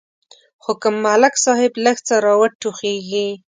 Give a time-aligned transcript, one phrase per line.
[0.63, 3.27] خو که ملک صاحب لږ څه را وټوخېږي.